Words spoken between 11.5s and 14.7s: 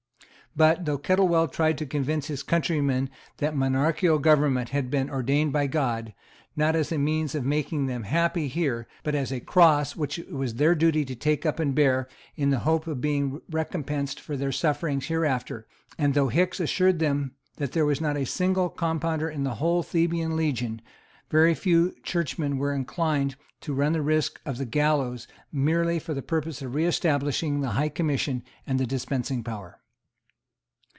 and bear in the hope of being recompensed for their